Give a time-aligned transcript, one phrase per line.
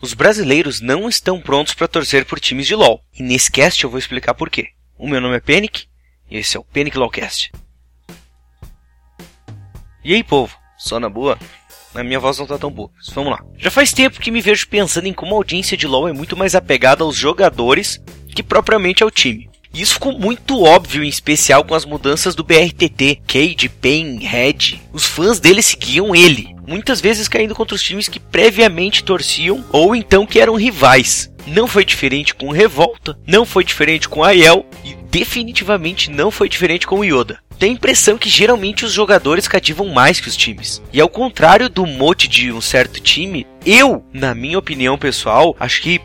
[0.00, 3.02] Os brasileiros não estão prontos para torcer por times de LoL.
[3.18, 4.68] E nesse cast eu vou explicar por quê.
[4.98, 5.86] O meu nome é Panic
[6.30, 7.50] e esse é o Panic LoLcast.
[10.04, 10.56] E aí, povo?
[10.76, 11.38] Só na boa?
[11.94, 12.90] A minha voz não tá tão boa.
[12.94, 13.42] Mas vamos lá.
[13.56, 16.36] Já faz tempo que me vejo pensando em como a audiência de LoL é muito
[16.36, 18.00] mais apegada aos jogadores
[18.34, 19.48] que propriamente ao time.
[19.72, 24.80] Isso ficou muito óbvio, em especial com as mudanças do BRTT, Cade, Pain, Red.
[24.92, 29.94] Os fãs dele seguiam ele, muitas vezes caindo contra os times que previamente torciam ou
[29.94, 31.30] então que eram rivais.
[31.46, 36.86] Não foi diferente com Revolta, não foi diferente com Aiel e definitivamente não foi diferente
[36.86, 37.38] com Yoda.
[37.58, 40.82] Tem a impressão que geralmente os jogadores cativam mais que os times.
[40.92, 45.80] E ao contrário do mote de um certo time, eu, na minha opinião pessoal, acho
[45.80, 46.00] que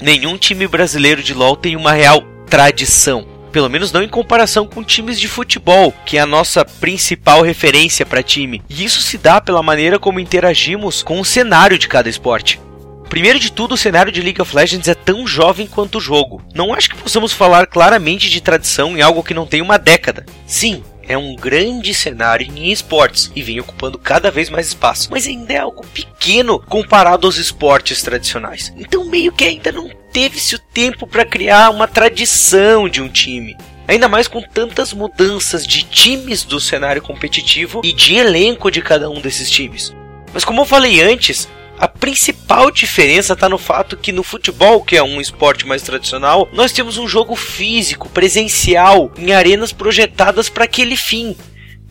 [0.00, 3.26] nenhum time brasileiro de LoL tem uma real tradição.
[3.52, 8.04] Pelo menos não em comparação com times de futebol, que é a nossa principal referência
[8.04, 8.62] para time.
[8.68, 12.60] E isso se dá pela maneira como interagimos com o cenário de cada esporte.
[13.08, 16.42] Primeiro de tudo, o cenário de League of Legends é tão jovem quanto o jogo.
[16.54, 20.26] Não acho que possamos falar claramente de tradição em algo que não tem uma década.
[20.46, 25.26] Sim, é um grande cenário em esportes e vem ocupando cada vez mais espaço, mas
[25.26, 28.72] ainda é algo pequeno comparado aos esportes tradicionais.
[28.76, 33.56] Então, meio que ainda não teve-se o tempo para criar uma tradição de um time.
[33.88, 39.08] Ainda mais com tantas mudanças de times do cenário competitivo e de elenco de cada
[39.08, 39.94] um desses times.
[40.32, 41.48] Mas como eu falei antes,
[41.78, 46.48] a principal diferença está no fato que no futebol, que é um esporte mais tradicional,
[46.52, 51.36] nós temos um jogo físico, presencial, em arenas projetadas para aquele fim.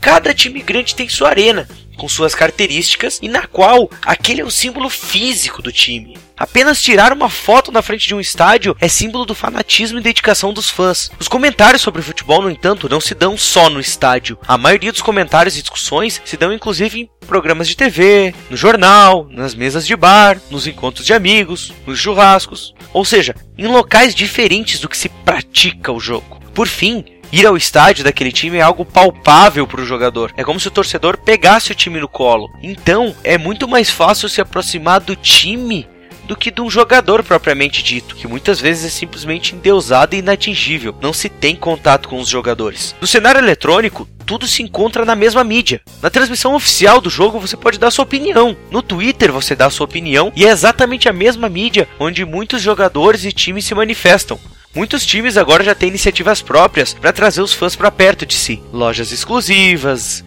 [0.01, 4.51] Cada time grande tem sua arena, com suas características, e na qual aquele é o
[4.51, 6.17] símbolo físico do time.
[6.37, 10.53] Apenas tirar uma foto na frente de um estádio é símbolo do fanatismo e dedicação
[10.53, 11.09] dos fãs.
[11.17, 14.37] Os comentários sobre futebol, no entanto, não se dão só no estádio.
[14.45, 19.27] A maioria dos comentários e discussões se dão inclusive em programas de TV, no jornal,
[19.29, 24.79] nas mesas de bar, nos encontros de amigos, nos churrascos, ou seja, em locais diferentes
[24.79, 26.39] do que se pratica o jogo.
[26.53, 30.31] Por fim, ir ao estádio daquele time é algo palpável para o jogador.
[30.37, 32.49] É como se o torcedor pegasse o time no colo.
[32.61, 35.87] Então, é muito mais fácil se aproximar do time
[36.25, 40.95] do que de um jogador propriamente dito, que muitas vezes é simplesmente endeusado e inatingível,
[41.01, 42.95] não se tem contato com os jogadores.
[42.99, 45.81] No cenário eletrônico, tudo se encontra na mesma mídia.
[46.01, 48.57] Na transmissão oficial do jogo você pode dar sua opinião.
[48.71, 53.23] No Twitter você dá sua opinião e é exatamente a mesma mídia onde muitos jogadores
[53.25, 54.39] e times se manifestam.
[54.73, 58.61] Muitos times agora já têm iniciativas próprias para trazer os fãs para perto de si.
[58.73, 60.21] Lojas exclusivas,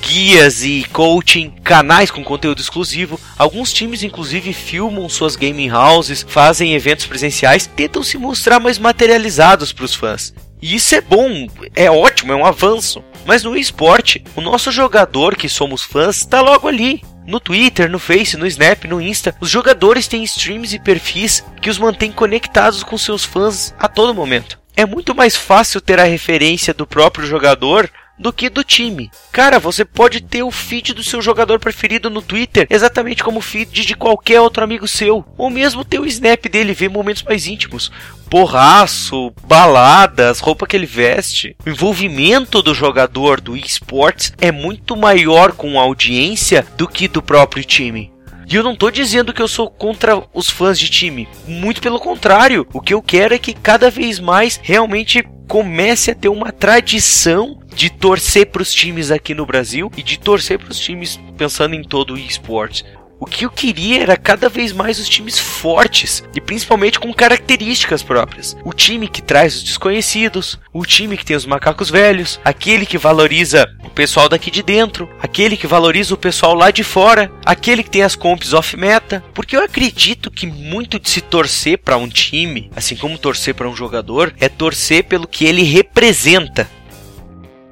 [0.00, 3.18] guias e coaching, canais com conteúdo exclusivo.
[3.36, 9.72] Alguns times, inclusive, filmam suas gaming houses, fazem eventos presenciais, tentam se mostrar mais materializados
[9.72, 10.32] para os fãs.
[10.60, 13.02] E isso é bom, é ótimo, é um avanço.
[13.24, 17.02] Mas no esporte, o nosso jogador que somos fãs está logo ali.
[17.26, 21.68] No Twitter, no Face, no Snap, no Insta, os jogadores têm streams e perfis que
[21.68, 24.58] os mantêm conectados com seus fãs a todo momento.
[24.74, 29.10] É muito mais fácil ter a referência do próprio jogador do que do time.
[29.32, 33.42] Cara, você pode ter o feed do seu jogador preferido no Twitter, exatamente como o
[33.42, 37.46] feed de qualquer outro amigo seu, ou mesmo ter o snap dele ver momentos mais
[37.46, 37.90] íntimos.
[38.28, 41.56] Porraço, baladas, roupa que ele veste.
[41.64, 47.22] O envolvimento do jogador do esportes é muito maior com a audiência do que do
[47.22, 48.12] próprio time.
[48.50, 51.28] E eu não tô dizendo que eu sou contra os fãs de time.
[51.46, 52.66] Muito pelo contrário.
[52.72, 57.58] O que eu quero é que cada vez mais realmente comece a ter uma tradição
[57.78, 61.76] de torcer para os times aqui no Brasil e de torcer para os times pensando
[61.76, 62.84] em todo o esporte.
[63.20, 68.02] O que eu queria era cada vez mais os times fortes e principalmente com características
[68.02, 68.56] próprias.
[68.64, 72.98] O time que traz os desconhecidos, o time que tem os macacos velhos, aquele que
[72.98, 77.84] valoriza o pessoal daqui de dentro, aquele que valoriza o pessoal lá de fora, aquele
[77.84, 79.22] que tem as comps off-meta.
[79.32, 83.68] Porque eu acredito que muito de se torcer para um time, assim como torcer para
[83.68, 86.68] um jogador, é torcer pelo que ele representa.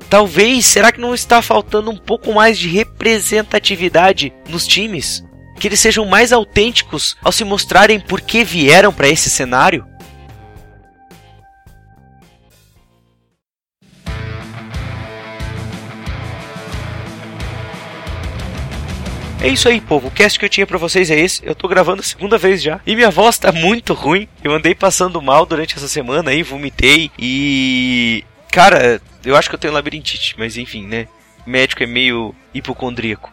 [0.08, 5.26] Talvez, será que não está faltando um pouco mais de representatividade nos times?
[5.58, 9.86] que eles sejam mais autênticos ao se mostrarem por que vieram para esse cenário?
[19.38, 20.08] É isso aí, povo.
[20.08, 21.40] O cast que eu tinha para vocês é esse.
[21.46, 22.80] Eu tô gravando a segunda vez já.
[22.84, 24.26] E minha voz tá muito ruim.
[24.42, 28.24] Eu andei passando mal durante essa semana aí, vomitei e.
[28.50, 31.08] Cara, eu acho que eu tenho labirintite, mas enfim, né?
[31.46, 33.32] médico é meio hipocondríaco.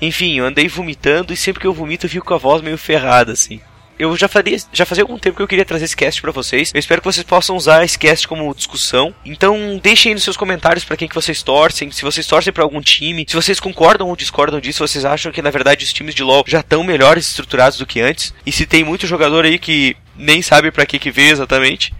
[0.00, 2.76] Enfim, eu andei vomitando e sempre que eu vomito eu fico com a voz meio
[2.76, 3.60] ferrada, assim.
[3.98, 6.72] eu já faria, já fazia algum tempo que eu queria trazer esse cast para vocês.
[6.74, 9.14] Eu espero que vocês possam usar esse cast como discussão.
[9.24, 12.64] Então, deixem aí nos seus comentários para quem que vocês torcem, se vocês torcem para
[12.64, 16.14] algum time, se vocês concordam ou discordam disso, vocês acham que na verdade os times
[16.14, 19.58] de LoL já estão melhores estruturados do que antes, e se tem muito jogador aí
[19.58, 21.94] que nem sabe para que que veio exatamente.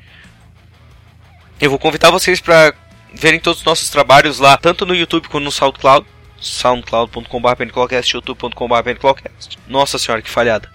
[1.61, 2.75] Eu vou convidar vocês para
[3.13, 6.07] verem todos os nossos trabalhos lá, tanto no YouTube quanto no SoundCloud
[6.41, 9.59] soundcloud.com.br penclocast, youtube.com.br penclocast.
[9.67, 10.69] Nossa senhora, que falhada.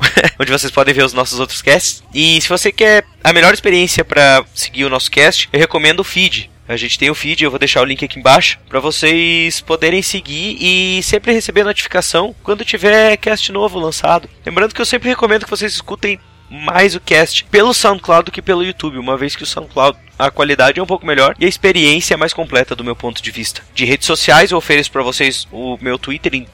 [0.38, 2.02] onde vocês podem ver os nossos outros casts.
[2.14, 6.04] E se você quer a melhor experiência para seguir o nosso cast, eu recomendo o
[6.04, 6.50] feed.
[6.68, 10.02] A gente tem o feed, eu vou deixar o link aqui embaixo para vocês poderem
[10.02, 14.28] seguir e sempre receber notificação quando tiver cast novo lançado.
[14.46, 18.42] Lembrando que eu sempre recomendo que vocês escutem mais o cast pelo SoundCloud do que
[18.42, 21.48] pelo YouTube, uma vez que o SoundCloud a qualidade é um pouco melhor e a
[21.48, 23.62] experiência é mais completa do meu ponto de vista.
[23.72, 26.46] De redes sociais eu ofereço para vocês o meu Twitter em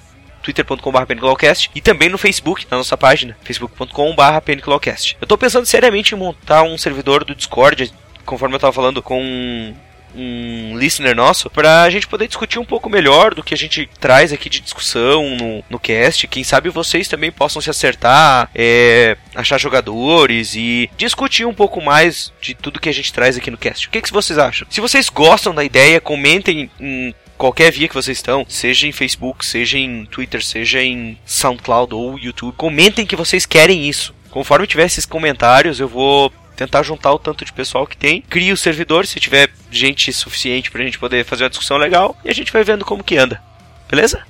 [0.43, 6.63] twitter.com.br e também no Facebook, na nossa página, facebook.com.br Eu tô pensando seriamente em montar
[6.63, 7.93] um servidor do Discord,
[8.25, 9.75] conforme eu tava falando com
[10.17, 13.89] um listener nosso para a gente poder discutir um pouco melhor do que a gente
[14.01, 16.27] traz aqui de discussão no, no cast.
[16.27, 22.33] Quem sabe vocês também possam se acertar, é, achar jogadores e discutir um pouco mais
[22.41, 23.87] de tudo que a gente traz aqui no cast.
[23.87, 24.67] O que, que vocês acham?
[24.71, 29.45] Se vocês gostam da ideia, comentem em qualquer via que vocês estão, seja em Facebook,
[29.45, 34.15] seja em Twitter, seja em SoundCloud ou YouTube, comentem que vocês querem isso.
[34.31, 38.55] Conforme tiver esses comentários, eu vou tentar juntar o tanto de pessoal que tem, cria
[38.55, 42.35] o servidor, se tiver gente suficiente pra gente poder fazer uma discussão legal, e a
[42.35, 43.41] gente vai vendo como que anda.
[43.89, 44.23] Beleza?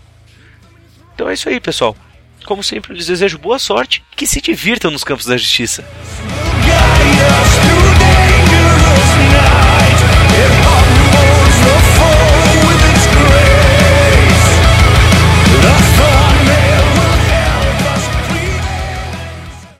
[1.15, 1.97] Então é isso aí, pessoal.
[2.45, 5.85] Como sempre, eu lhes desejo boa sorte que se divirtam nos campos da justiça.